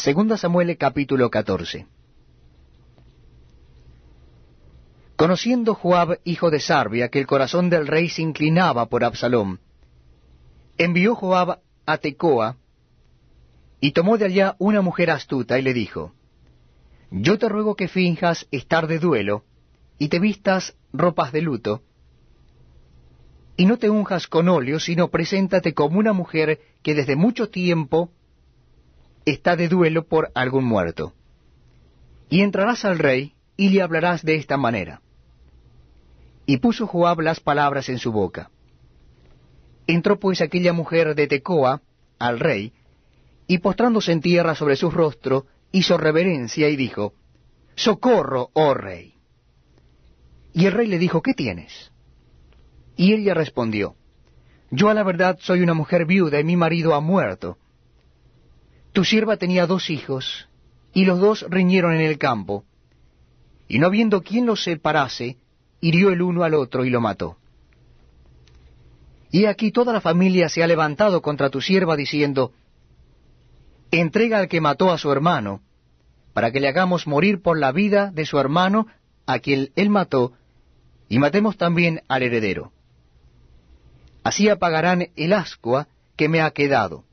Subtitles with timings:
[0.00, 1.86] Segunda Samuel capítulo 14
[5.14, 9.58] Conociendo Joab, hijo de Sarbia, que el corazón del rey se inclinaba por Absalom,
[10.78, 12.56] envió Joab a Tecoa,
[13.78, 16.14] y tomó de allá una mujer astuta, y le dijo,
[17.10, 19.44] Yo te ruego que finjas estar de duelo,
[19.98, 21.82] y te vistas ropas de luto,
[23.54, 28.10] y no te unjas con óleo, sino preséntate como una mujer que desde mucho tiempo
[29.30, 31.14] está de duelo por algún muerto.
[32.28, 35.02] Y entrarás al rey, y le hablarás de esta manera.
[36.46, 38.50] Y puso Joab las palabras en su boca.
[39.86, 41.82] Entró pues aquella mujer de Tecoa
[42.18, 42.72] al rey,
[43.46, 47.14] y postrándose en tierra sobre su rostro, hizo reverencia y dijo,
[47.74, 49.14] Socorro, oh rey.
[50.52, 51.92] Y el rey le dijo, ¿qué tienes?
[52.96, 53.96] Y ella respondió,
[54.70, 57.58] Yo a la verdad soy una mujer viuda y mi marido ha muerto.
[58.92, 60.48] Tu sierva tenía dos hijos,
[60.92, 62.64] y los dos riñeron en el campo,
[63.68, 65.36] y no viendo quién los separase,
[65.80, 67.36] hirió el uno al otro y lo mató.
[69.30, 72.52] Y aquí toda la familia se ha levantado contra tu sierva diciendo,
[73.92, 75.60] Entrega al que mató a su hermano,
[76.32, 78.86] para que le hagamos morir por la vida de su hermano
[79.26, 80.32] a quien él mató,
[81.08, 82.72] y matemos también al heredero.
[84.24, 87.04] Así apagarán el ascua que me ha quedado,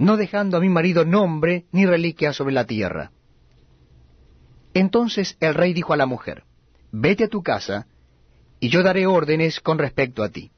[0.00, 3.12] no dejando a mi marido nombre ni reliquia sobre la tierra.
[4.72, 6.44] Entonces el rey dijo a la mujer,
[6.90, 7.86] Vete a tu casa,
[8.60, 10.50] y yo daré órdenes con respecto a ti.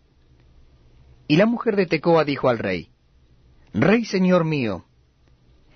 [1.26, 2.90] Y la mujer de Tecoa dijo al rey,
[3.74, 4.84] Rey señor mío,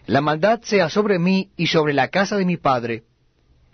[0.06, 3.02] la maldad sea sobre mí y sobre la casa de mi padre,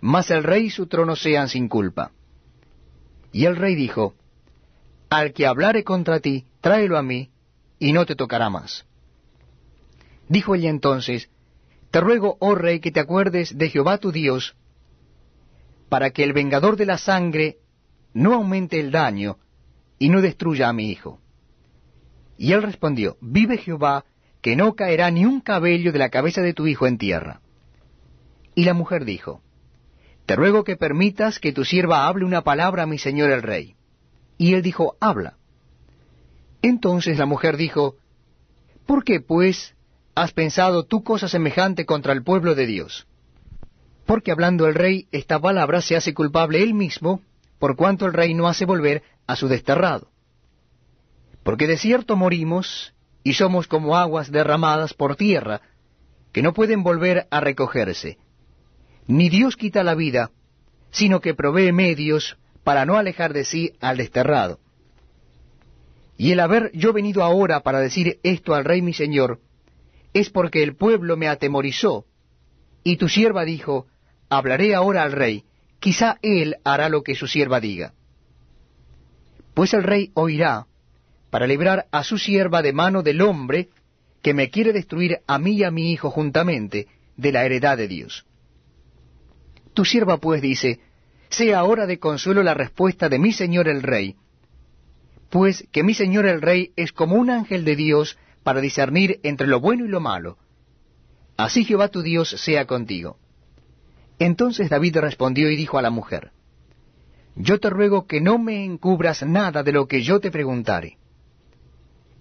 [0.01, 2.11] mas el rey y su trono sean sin culpa.
[3.31, 4.15] Y el rey dijo,
[5.11, 7.29] al que hablare contra ti, tráelo a mí,
[7.77, 8.87] y no te tocará más.
[10.29, 11.29] Dijo ella entonces,
[11.91, 14.55] Te ruego, oh rey, que te acuerdes de Jehová tu Dios,
[15.89, 17.57] para que el vengador de la sangre
[18.13, 19.37] no aumente el daño,
[19.99, 21.19] y no destruya a mi hijo.
[22.37, 24.05] Y él respondió, Vive Jehová,
[24.41, 27.41] que no caerá ni un cabello de la cabeza de tu hijo en tierra.
[28.55, 29.41] Y la mujer dijo,
[30.25, 33.75] Te ruego que permitas que tu sierva hable una palabra a mi señor el rey.
[34.37, 35.37] Y él dijo, habla.
[36.61, 37.95] Entonces la mujer dijo,
[38.85, 39.75] ¿por qué, pues,
[40.15, 43.07] has pensado tú cosa semejante contra el pueblo de Dios?
[44.05, 47.21] Porque hablando el rey, esta palabra se hace culpable él mismo,
[47.59, 50.09] por cuanto el rey no hace volver a su desterrado.
[51.43, 52.93] Porque de cierto morimos,
[53.23, 55.61] y somos como aguas derramadas por tierra,
[56.31, 58.17] que no pueden volver a recogerse.
[59.07, 60.31] Ni Dios quita la vida,
[60.91, 64.59] sino que provee medios para no alejar de sí al desterrado.
[66.17, 69.39] Y el haber yo venido ahora para decir esto al rey mi señor,
[70.13, 72.05] es porque el pueblo me atemorizó,
[72.83, 73.87] y tu sierva dijo,
[74.29, 75.43] hablaré ahora al rey,
[75.79, 77.93] quizá él hará lo que su sierva diga.
[79.53, 80.67] Pues el rey oirá,
[81.29, 83.69] para librar a su sierva de mano del hombre
[84.21, 86.87] que me quiere destruir a mí y a mi hijo juntamente
[87.17, 88.25] de la heredad de Dios.
[89.73, 90.79] Tu sierva pues dice,
[91.29, 94.15] sea ahora de consuelo la respuesta de mi señor el rey,
[95.29, 99.47] pues que mi señor el rey es como un ángel de Dios para discernir entre
[99.47, 100.37] lo bueno y lo malo.
[101.37, 103.17] Así Jehová tu Dios sea contigo.
[104.19, 106.31] Entonces David respondió y dijo a la mujer,
[107.35, 110.97] Yo te ruego que no me encubras nada de lo que yo te preguntare.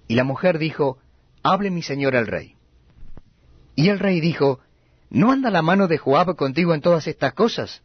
[0.08, 0.98] Y la mujer dijo,
[1.42, 2.56] Hable mi señor el rey.
[3.74, 4.60] Y el rey dijo,
[5.10, 7.82] ¿No anda la mano de Joab contigo en todas estas cosas?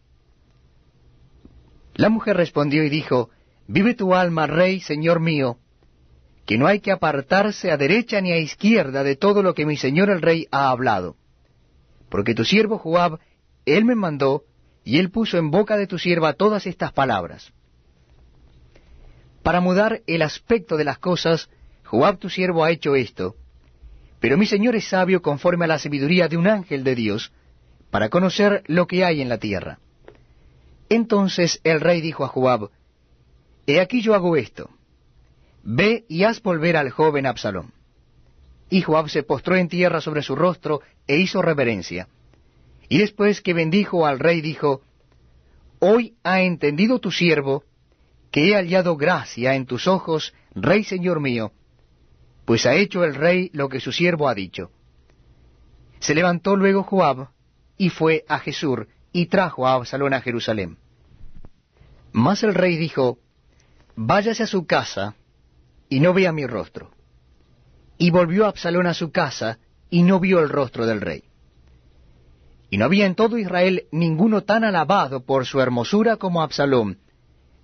[1.96, 3.30] La mujer respondió y dijo,
[3.68, 5.60] Vive tu alma, rey, señor mío,
[6.48, 9.76] que no hay que apartarse a derecha ni a izquierda de todo lo que mi
[9.76, 11.18] señor el rey ha hablado.
[12.10, 13.20] Porque tu siervo Joab,
[13.66, 14.44] él me mandó,
[14.86, 17.52] y él puso en boca de tu sierva todas estas palabras.
[19.44, 21.50] Para mudar el aspecto de las cosas,
[21.84, 23.36] Joab tu siervo ha hecho esto,
[24.22, 27.34] pero mi señor es sabio conforme a la sabiduría de un ángel de Dios,
[27.92, 29.80] para conocer lo que hay en la tierra.
[30.88, 32.70] Entonces el rey dijo a Joab,
[33.66, 34.70] He aquí yo hago esto,
[35.70, 37.74] ve y haz volver al joven Absalón.
[38.70, 42.08] Y Joab se postró en tierra sobre su rostro e hizo reverencia.
[42.88, 44.82] Y después que bendijo al rey dijo,
[45.80, 47.66] Hoy ha entendido tu siervo
[48.32, 51.52] que he hallado gracia en tus ojos, rey señor mío,
[52.46, 54.72] pues ha hecho el rey lo que su siervo ha dicho.
[56.00, 57.30] Se levantó luego Joab
[57.78, 60.78] y fue a Jesús y trajo a Absalón a Jerusalén.
[62.14, 63.20] Mas el rey dijo,
[63.98, 65.17] Váyase a su casa
[65.90, 66.92] y no vea mi rostro.
[67.98, 71.24] Y volvió Absalón a su casa y no vio el rostro del rey.
[72.70, 76.96] Y no había en todo Israel ninguno tan alabado por su hermosura como Absalom.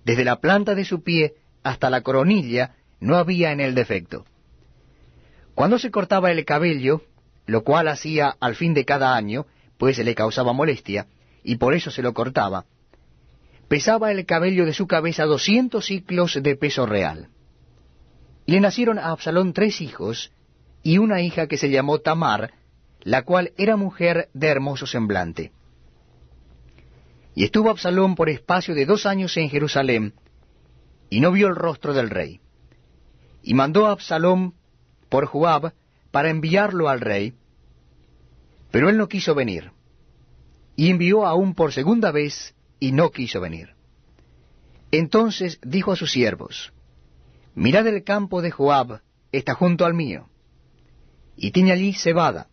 [0.04, 4.24] Desde la planta de su pie hasta la coronilla no había en él defecto.
[5.54, 7.02] Cuando se cortaba el cabello,
[7.46, 9.46] lo cual hacía al fin de cada año,
[9.78, 11.06] pues le causaba molestia,
[11.42, 12.64] y por eso se lo cortaba,
[13.68, 17.28] pesaba el cabello de su cabeza doscientos ciclos de peso real.
[18.46, 20.32] Le nacieron a Absalón tres hijos,
[20.82, 22.52] y una hija que se llamó Tamar,
[23.00, 25.52] la cual era mujer de hermoso semblante.
[27.34, 30.14] Y estuvo Absalón por espacio de dos años en Jerusalén,
[31.08, 32.40] y no vio el rostro del rey.
[33.42, 34.54] Y mandó a Absalón
[35.08, 35.72] por Joab
[36.10, 37.34] para enviarlo al rey,
[38.70, 39.70] pero él no quiso venir.
[40.76, 43.70] Y envió aún por segunda vez, y no quiso venir.
[44.90, 46.73] Entonces dijo a sus siervos,
[47.54, 50.28] Mirad el campo de Joab, está junto al mío,
[51.36, 52.48] y tiene allí cebada,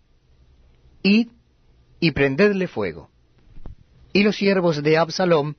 [1.02, 1.30] id
[2.00, 3.10] y prendedle fuego.
[4.14, 5.56] Y los siervos de Absalom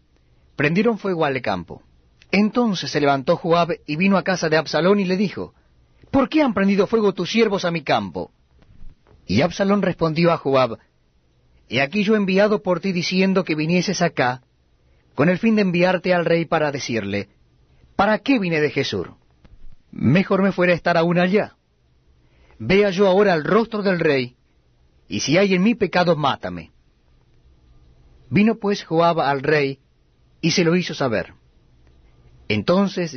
[0.56, 1.82] prendieron fuego al campo.
[2.30, 5.54] Entonces se levantó Joab y vino a casa de Absalón y le dijo,
[6.10, 8.30] ¿Por qué han prendido fuego tus siervos a mi campo?
[9.26, 10.78] Y Absalón respondió a Joab,
[11.68, 14.42] He aquí yo he enviado por ti diciendo que vinieses acá,
[15.14, 17.28] con el fin de enviarte al rey para decirle,
[17.96, 19.08] ¿Para qué vine de Jesús?
[19.92, 21.56] Mejor me fuera estar aún allá.
[22.58, 24.36] Vea yo ahora el rostro del rey,
[25.06, 26.72] y si hay en mí pecado, mátame.
[28.30, 29.80] Vino pues Joab al rey,
[30.40, 31.34] y se lo hizo saber.
[32.48, 33.10] Entonces